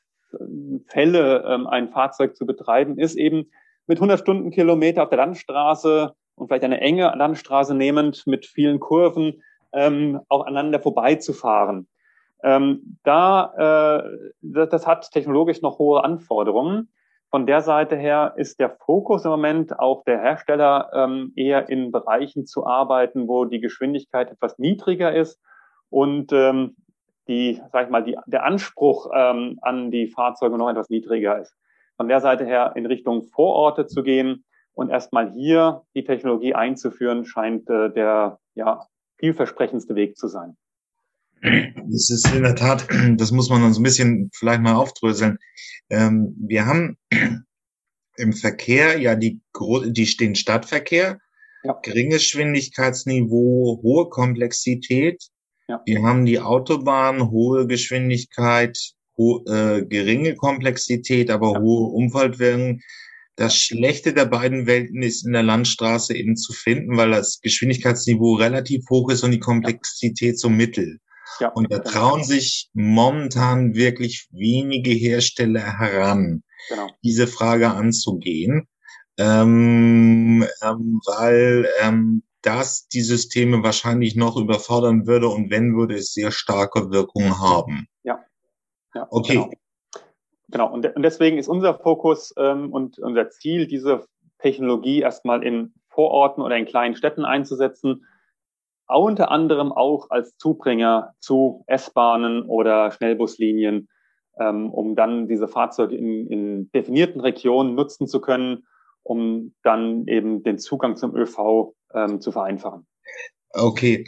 [0.88, 3.50] Fälle, ähm, ein Fahrzeug zu betreiben, ist eben
[3.88, 9.42] mit 100 Stundenkilometer auf der Landstraße und vielleicht eine enge Landstraße nehmend mit vielen Kurven
[9.74, 11.88] ähm, auch aneinander vorbeizufahren.
[12.44, 16.90] Ähm, da, äh, das, das hat technologisch noch hohe Anforderungen.
[17.32, 21.92] Von der Seite her ist der Fokus im Moment auch der Hersteller ähm, eher in
[21.92, 25.40] Bereichen zu arbeiten, wo die Geschwindigkeit etwas niedriger ist
[25.90, 26.76] und ähm,
[27.28, 31.56] die, sag ich mal, die, der Anspruch ähm, an die Fahrzeuge noch etwas niedriger ist.
[31.98, 37.26] Von der Seite her in Richtung Vororte zu gehen und erstmal hier die Technologie einzuführen,
[37.26, 38.88] scheint äh, der ja,
[39.18, 40.58] vielversprechendste Weg zu sein.
[41.42, 45.38] Das ist in der Tat, das muss man uns ein bisschen vielleicht mal aufdröseln.
[45.90, 46.98] Ähm, wir haben
[48.18, 49.42] im Verkehr ja die,
[49.86, 51.20] die den Stadtverkehr,
[51.64, 51.80] ja.
[51.82, 55.24] geringes Geschwindigkeitsniveau, hohe Komplexität.
[55.68, 55.82] Ja.
[55.86, 58.78] Wir haben die Autobahn, hohe Geschwindigkeit,
[59.18, 61.62] ho äh, geringe Komplexität, aber ja.
[61.62, 62.82] hohe Umweltwirkung.
[63.36, 68.34] Das Schlechte der beiden Welten ist in der Landstraße eben zu finden, weil das Geschwindigkeitsniveau
[68.34, 71.00] relativ hoch ist und die Komplexität so mittel.
[71.40, 71.50] Ja.
[71.50, 76.90] Und da trauen sich momentan wirklich wenige Hersteller heran, genau.
[77.04, 78.68] diese Frage anzugehen,
[79.18, 86.14] ähm, ähm, weil ähm, das die Systeme wahrscheinlich noch überfordern würde und wenn, würde es
[86.14, 87.88] sehr starke Wirkungen haben.
[88.04, 88.24] Ja.
[88.96, 89.34] ja okay.
[89.34, 89.50] Genau.
[90.50, 90.74] genau.
[90.74, 94.08] Und, und deswegen ist unser Fokus ähm, und unser Ziel, diese
[94.40, 98.06] Technologie erstmal in Vororten oder in kleinen Städten einzusetzen,
[98.98, 103.88] unter anderem auch als Zubringer zu S-Bahnen oder Schnellbuslinien,
[104.40, 108.66] ähm, um dann diese Fahrzeuge in, in definierten Regionen nutzen zu können,
[109.04, 112.88] um dann eben den Zugang zum ÖV ähm, zu vereinfachen.
[113.54, 114.06] Okay.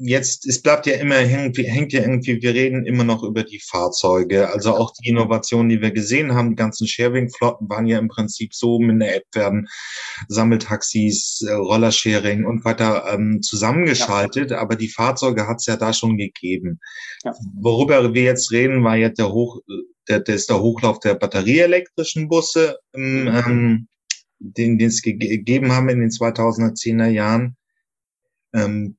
[0.00, 3.60] Jetzt, es bleibt ja immer, hängt, hängt ja irgendwie, wir reden immer noch über die
[3.60, 4.48] Fahrzeuge.
[4.48, 8.54] Also auch die Innovationen, die wir gesehen haben, die ganzen Sharing-Flotten waren ja im Prinzip
[8.54, 9.68] so, mit der App werden
[10.28, 14.58] Sammeltaxis, äh, Rollersharing und weiter ähm, zusammengeschaltet, ja.
[14.58, 16.78] aber die Fahrzeuge hat es ja da schon gegeben.
[17.24, 17.34] Ja.
[17.60, 19.60] Worüber wir jetzt reden, war jetzt der Hoch,
[20.08, 23.28] der, der ist der Hochlauf der batterieelektrischen Busse, ähm, mhm.
[23.28, 23.88] ähm,
[24.38, 27.56] den, den es gegeben haben in den 2010er Jahren.
[28.54, 28.97] Ähm,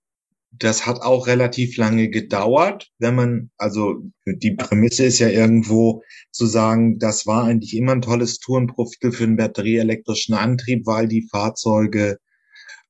[0.52, 6.46] das hat auch relativ lange gedauert, wenn man, also die Prämisse ist ja irgendwo zu
[6.46, 12.18] sagen, das war eigentlich immer ein tolles Tourenprofil für einen batterieelektrischen Antrieb, weil die Fahrzeuge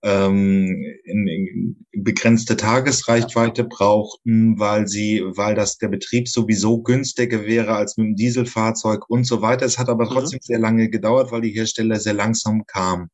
[0.01, 7.75] ähm, in, in begrenzte Tagesreichweite brauchten, weil sie, weil das der Betrieb sowieso günstiger wäre
[7.75, 9.65] als mit dem Dieselfahrzeug und so weiter.
[9.65, 10.09] Es hat aber mhm.
[10.09, 10.45] trotzdem mhm.
[10.45, 13.09] sehr lange gedauert, weil die Hersteller sehr langsam kamen.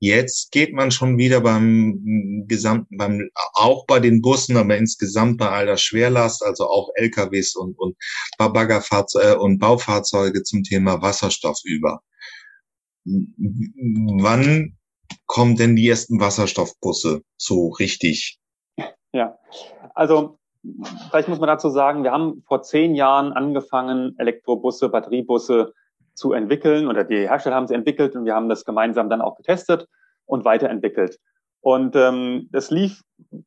[0.00, 5.48] Jetzt geht man schon wieder beim gesamten, beim auch bei den Bussen, aber insgesamt bei
[5.48, 7.96] all der Schwerlast, also auch LKWs und und
[8.38, 12.00] Baggerfahrzeuge und Baufahrzeuge zum Thema Wasserstoff über.
[13.04, 14.75] Wann
[15.26, 18.38] kommen denn die ersten Wasserstoffbusse so richtig?
[19.12, 19.38] Ja,
[19.94, 20.38] also
[21.10, 25.72] vielleicht muss man dazu sagen, wir haben vor zehn Jahren angefangen, Elektrobusse, Batteriebusse
[26.14, 29.36] zu entwickeln oder die Hersteller haben sie entwickelt und wir haben das gemeinsam dann auch
[29.36, 29.86] getestet
[30.24, 31.18] und weiterentwickelt.
[31.60, 33.02] Und ähm, das lief,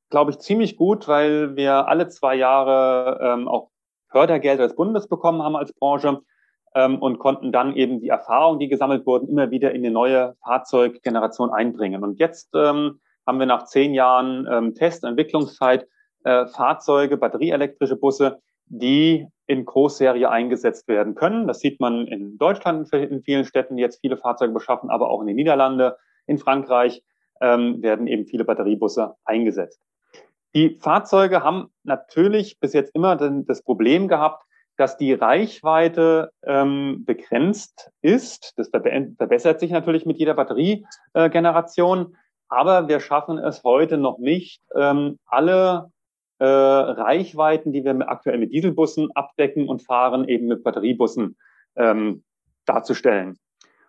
[0.09, 3.69] glaube ich, ziemlich gut, weil wir alle zwei Jahre ähm, auch
[4.09, 6.19] Fördergelder des Bundes bekommen haben als Branche
[6.75, 10.35] ähm, und konnten dann eben die Erfahrungen, die gesammelt wurden, immer wieder in die neue
[10.43, 12.03] Fahrzeuggeneration einbringen.
[12.03, 15.87] Und jetzt ähm, haben wir nach zehn Jahren ähm, Test- und Entwicklungszeit
[16.23, 21.47] äh, Fahrzeuge, batterieelektrische Busse, die in Großserie eingesetzt werden können.
[21.47, 25.21] Das sieht man in Deutschland in vielen Städten, die jetzt viele Fahrzeuge beschaffen, aber auch
[25.21, 27.03] in den Niederlande, in Frankreich
[27.41, 29.81] ähm, werden eben viele Batteriebusse eingesetzt.
[30.55, 34.43] Die Fahrzeuge haben natürlich bis jetzt immer das Problem gehabt,
[34.79, 38.53] dass die Reichweite ähm, begrenzt ist.
[38.55, 42.15] Das verbessert sich natürlich mit jeder Batteriegeneration,
[42.47, 45.91] aber wir schaffen es heute noch nicht, ähm, alle
[46.39, 51.35] äh, Reichweiten, die wir aktuell mit Dieselbussen abdecken und fahren, eben mit Batteriebussen
[51.75, 52.23] ähm,
[52.65, 53.37] darzustellen.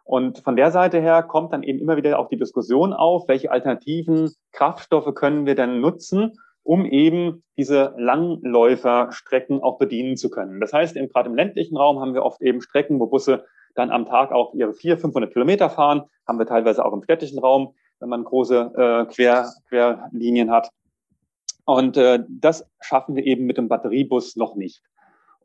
[0.03, 3.53] Und von der Seite her kommt dann eben immer wieder auch die Diskussion auf, welche
[3.53, 6.33] alternativen Kraftstoffe können wir denn nutzen,
[6.71, 10.61] um eben diese Langläuferstrecken auch bedienen zu können.
[10.61, 14.07] Das heißt, gerade im ländlichen Raum haben wir oft eben Strecken, wo Busse dann am
[14.07, 18.09] Tag auch ihre 400, 500 Kilometer fahren, haben wir teilweise auch im städtischen Raum, wenn
[18.09, 20.71] man große äh, Quer, Querlinien hat.
[21.65, 24.81] Und äh, das schaffen wir eben mit dem Batteriebus noch nicht.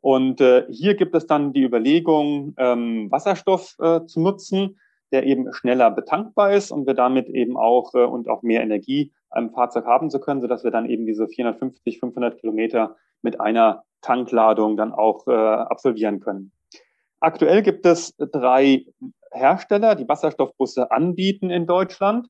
[0.00, 4.76] Und äh, hier gibt es dann die Überlegung, ähm, Wasserstoff äh, zu nutzen
[5.12, 9.12] der eben schneller betankbar ist und wir damit eben auch äh, und auch mehr Energie
[9.36, 13.84] am Fahrzeug haben zu können, sodass wir dann eben diese 450, 500 Kilometer mit einer
[14.00, 16.52] Tankladung dann auch äh, absolvieren können.
[17.20, 18.84] Aktuell gibt es drei
[19.32, 22.28] Hersteller, die Wasserstoffbusse anbieten in Deutschland.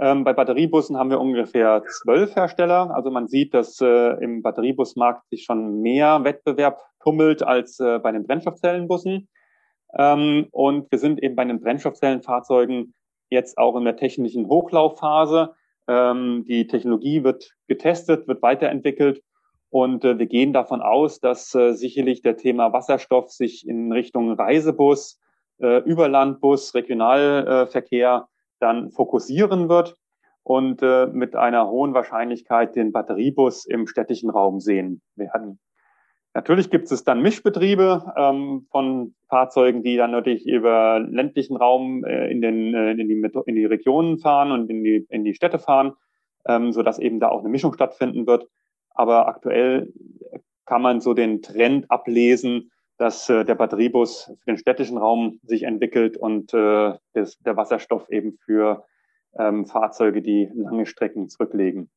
[0.00, 2.94] Ähm, bei Batteriebussen haben wir ungefähr zwölf Hersteller.
[2.94, 8.12] Also man sieht, dass äh, im Batteriebusmarkt sich schon mehr Wettbewerb tummelt als äh, bei
[8.12, 9.28] den Brennstoffzellenbussen.
[9.96, 12.94] Ähm, und wir sind eben bei den Brennstoffzellenfahrzeugen
[13.30, 15.54] jetzt auch in der technischen Hochlaufphase.
[15.88, 19.22] Ähm, die Technologie wird getestet, wird weiterentwickelt
[19.70, 24.32] und äh, wir gehen davon aus, dass äh, sicherlich der Thema Wasserstoff sich in Richtung
[24.32, 25.18] Reisebus,
[25.60, 28.28] äh, Überlandbus, Regionalverkehr
[28.60, 29.96] dann fokussieren wird
[30.42, 35.58] und äh, mit einer hohen Wahrscheinlichkeit den Batteriebus im städtischen Raum sehen werden.
[36.34, 42.30] Natürlich gibt es dann Mischbetriebe ähm, von Fahrzeugen, die dann natürlich über ländlichen Raum äh,
[42.30, 45.58] in, den, äh, in, die, in die Regionen fahren und in die, in die Städte
[45.58, 45.94] fahren,
[46.46, 48.46] ähm, sodass eben da auch eine Mischung stattfinden wird.
[48.90, 49.92] Aber aktuell
[50.66, 55.62] kann man so den Trend ablesen, dass äh, der Batteriebus für den städtischen Raum sich
[55.62, 58.84] entwickelt und äh, das, der Wasserstoff eben für
[59.38, 61.90] ähm, Fahrzeuge, die lange Strecken zurücklegen.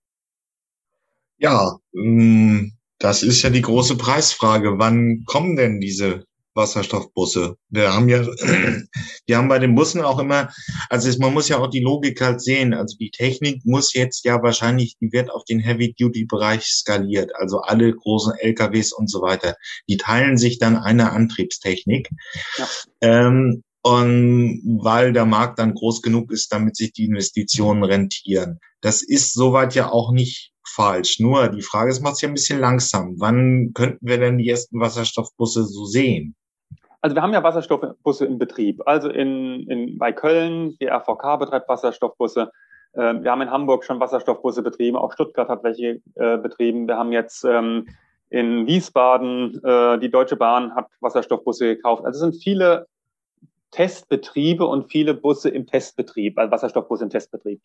[1.37, 4.77] Ja, ähm das ist ja die große Preisfrage.
[4.77, 7.57] Wann kommen denn diese Wasserstoffbusse?
[7.69, 8.25] Wir haben ja,
[9.25, 10.51] wir haben bei den Bussen auch immer,
[10.89, 12.73] also man muss ja auch die Logik halt sehen.
[12.73, 17.31] Also die Technik muss jetzt ja wahrscheinlich, die wird auf den Heavy-Duty-Bereich skaliert.
[17.35, 19.55] Also alle großen LKWs und so weiter.
[19.89, 22.09] Die teilen sich dann eine Antriebstechnik.
[22.57, 22.67] Ja.
[23.01, 28.59] Ähm, und weil der Markt dann groß genug ist, damit sich die Investitionen rentieren.
[28.81, 31.19] Das ist soweit ja auch nicht falsch.
[31.19, 33.15] Nur die Frage ist, macht sich ein bisschen langsam.
[33.19, 36.35] Wann könnten wir denn die ersten Wasserstoffbusse so sehen?
[37.01, 38.81] Also wir haben ja Wasserstoffbusse in Betrieb.
[38.85, 42.51] Also in, in bei Köln, die RVK betreibt Wasserstoffbusse.
[42.93, 46.87] äh, wir haben in Hamburg schon Wasserstoffbusse betrieben, auch Stuttgart hat welche äh, betrieben.
[46.87, 47.87] Wir haben jetzt ähm,
[48.29, 52.05] in Wiesbaden, äh, die Deutsche Bahn hat Wasserstoffbusse gekauft.
[52.05, 52.85] Also es sind viele
[53.71, 57.61] Testbetriebe und viele Busse im Testbetrieb, also Wasserstoffbusse im Testbetrieb.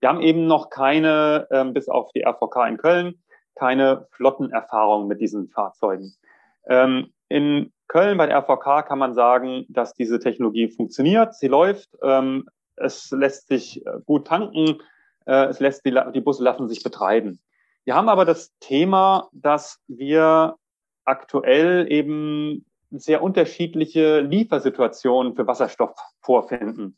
[0.00, 3.22] Wir haben eben noch keine, ähm, bis auf die RVK in Köln,
[3.54, 6.14] keine Flottenerfahrung mit diesen Fahrzeugen.
[6.68, 11.88] Ähm, in Köln bei der RVK kann man sagen, dass diese Technologie funktioniert, sie läuft,
[12.02, 14.82] ähm, es lässt sich äh, gut tanken,
[15.24, 17.40] äh, es lässt die, die Busse lassen sich betreiben.
[17.84, 20.56] Wir haben aber das Thema, dass wir
[21.04, 26.96] aktuell eben sehr unterschiedliche Liefersituationen für Wasserstoff vorfinden.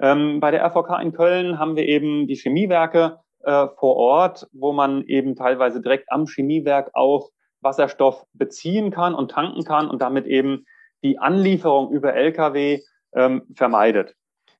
[0.00, 4.72] Ähm, bei der RVK in Köln haben wir eben die Chemiewerke äh, vor Ort, wo
[4.72, 10.26] man eben teilweise direkt am Chemiewerk auch Wasserstoff beziehen kann und tanken kann und damit
[10.26, 10.64] eben
[11.02, 12.80] die Anlieferung über Lkw
[13.14, 14.14] ähm, vermeidet.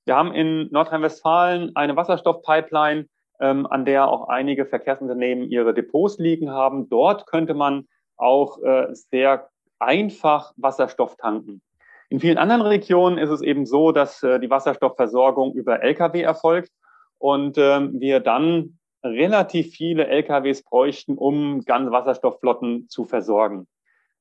[0.05, 3.07] Wir haben in Nordrhein-Westfalen eine Wasserstoffpipeline,
[3.41, 6.89] ähm, an der auch einige Verkehrsunternehmen ihre Depots liegen haben.
[6.89, 7.87] Dort könnte man
[8.17, 9.49] auch äh, sehr
[9.83, 11.61] einfach Wasserstoff tanken.
[12.09, 16.71] In vielen anderen Regionen ist es eben so, dass äh, die Wasserstoffversorgung über Lkw erfolgt
[17.19, 23.67] und ähm, wir dann relativ viele LKWs bräuchten, um ganze Wasserstoffflotten zu versorgen.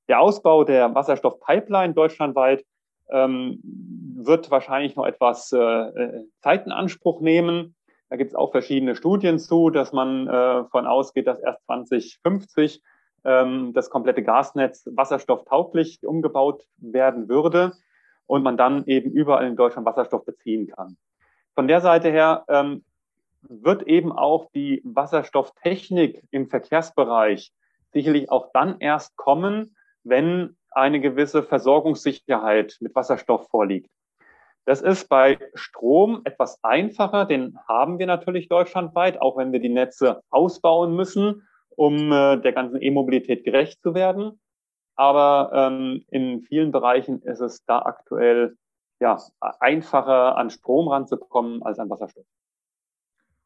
[0.07, 2.65] Der Ausbau der Wasserstoffpipeline deutschlandweit
[3.09, 3.59] ähm,
[4.15, 7.75] wird wahrscheinlich noch etwas äh, äh Zeit in Anspruch nehmen.
[8.09, 12.81] Da gibt es auch verschiedene Studien zu, dass man äh, von ausgeht, dass erst 2050
[13.23, 17.73] ähm, das komplette Gasnetz wasserstofftauglich umgebaut werden würde
[18.25, 20.97] und man dann eben überall in Deutschland Wasserstoff beziehen kann.
[21.53, 22.83] Von der Seite her ähm,
[23.41, 27.51] wird eben auch die Wasserstofftechnik im Verkehrsbereich
[27.91, 33.89] sicherlich auch dann erst kommen, wenn eine gewisse Versorgungssicherheit mit Wasserstoff vorliegt.
[34.65, 39.69] Das ist bei Strom etwas einfacher, den haben wir natürlich deutschlandweit, auch wenn wir die
[39.69, 44.39] Netze ausbauen müssen um äh, der ganzen E-Mobilität gerecht zu werden.
[44.95, 48.55] Aber ähm, in vielen Bereichen ist es da aktuell
[48.99, 49.17] ja,
[49.59, 52.25] einfacher an Strom ranzukommen als an Wasserstoff.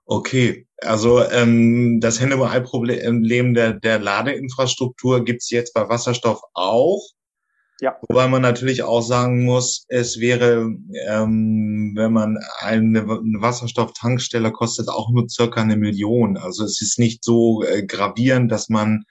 [0.07, 7.01] Okay, also ähm, das Henne-Problem der, der Ladeinfrastruktur gibt's jetzt bei Wasserstoff auch.
[7.81, 7.97] Ja.
[8.07, 10.73] Wobei man natürlich auch sagen muss, es wäre,
[11.07, 16.37] ähm, wenn man eine, eine Wasserstofftankstelle kostet auch nur circa eine Million.
[16.37, 19.03] Also es ist nicht so äh, gravierend, dass man,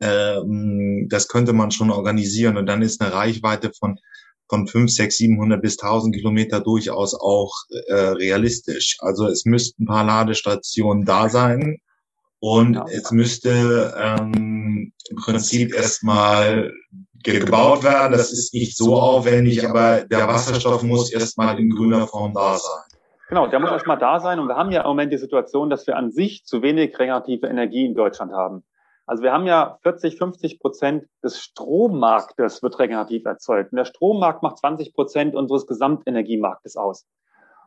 [0.00, 3.98] ähm, das könnte man schon organisieren und dann ist eine Reichweite von
[4.48, 7.52] von 5, 6, 700 bis 1000 Kilometer durchaus auch
[7.86, 8.98] äh, realistisch.
[9.00, 11.78] Also es müssten ein paar Ladestationen da sein
[12.40, 12.84] und ja.
[12.92, 16.72] es müsste ähm, im Prinzip erstmal
[17.24, 18.12] gebaut werden.
[18.12, 22.84] Das ist nicht so aufwendig, aber der Wasserstoff muss erstmal in grüner Form da sein.
[23.28, 24.38] Genau, der muss erstmal da sein.
[24.38, 27.46] Und wir haben ja im Moment die Situation, dass wir an sich zu wenig regenerative
[27.46, 28.64] Energie in Deutschland haben.
[29.06, 33.72] Also wir haben ja 40, 50 Prozent des Strommarktes wird regenerativ erzeugt.
[33.72, 37.06] Und der Strommarkt macht 20 Prozent unseres Gesamtenergiemarktes aus.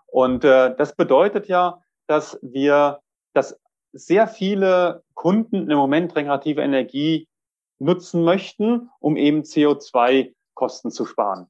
[0.08, 3.00] Und äh, das bedeutet ja, dass wir,
[3.34, 3.60] dass
[3.94, 7.28] sehr viele Kunden im Moment regenerative Energie
[7.80, 11.48] nutzen möchten, um eben CO2-Kosten zu sparen.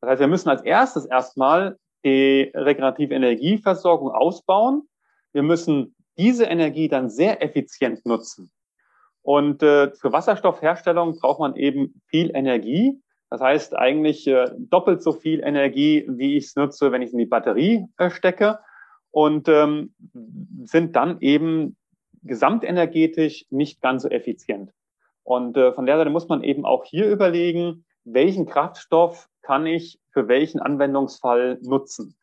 [0.00, 4.88] Das heißt, wir müssen als erstes erstmal die regenerative Energieversorgung ausbauen.
[5.32, 8.50] Wir müssen diese Energie dann sehr effizient nutzen.
[9.22, 13.00] Und äh, für Wasserstoffherstellung braucht man eben viel Energie.
[13.28, 17.12] Das heißt eigentlich äh, doppelt so viel Energie, wie ich es nutze, wenn ich es
[17.12, 18.58] in die Batterie äh, stecke.
[19.10, 19.94] Und ähm,
[20.64, 21.76] sind dann eben
[22.22, 24.72] gesamtenergetisch nicht ganz so effizient.
[25.22, 30.00] Und äh, von der Seite muss man eben auch hier überlegen, welchen Kraftstoff kann ich
[30.12, 32.16] für welchen Anwendungsfall nutzen.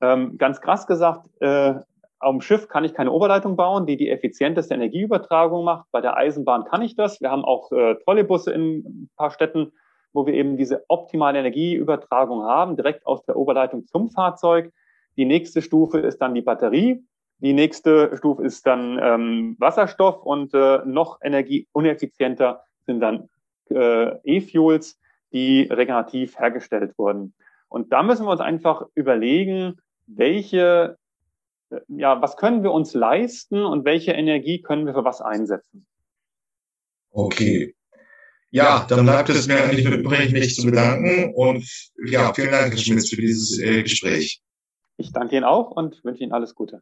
[0.00, 1.74] Ähm, ganz krass gesagt, äh,
[2.24, 5.86] dem Schiff kann ich keine Oberleitung bauen, die die effizienteste Energieübertragung macht.
[5.90, 7.20] Bei der Eisenbahn kann ich das.
[7.20, 9.72] Wir haben auch äh, Trolleybusse in ein paar Städten,
[10.12, 14.72] wo wir eben diese optimale Energieübertragung haben, direkt aus der Oberleitung zum Fahrzeug.
[15.16, 17.05] Die nächste Stufe ist dann die Batterie.
[17.38, 23.28] Die nächste Stufe ist dann ähm, Wasserstoff und äh, noch energieuneffizienter sind dann
[23.70, 24.98] äh, E-Fuels,
[25.32, 27.34] die regenerativ hergestellt wurden.
[27.68, 29.76] Und da müssen wir uns einfach überlegen,
[30.06, 30.96] welche,
[31.70, 35.86] äh, ja, was können wir uns leisten und welche Energie können wir für was einsetzen.
[37.10, 37.74] Okay.
[38.50, 41.66] Ja, dann bleibt es mir eigentlich übrig, mich zu bedanken und
[42.06, 44.40] ja, vielen Dank, Herr Schmitz, für dieses äh, Gespräch.
[44.96, 46.80] Ich danke Ihnen auch und wünsche Ihnen alles Gute.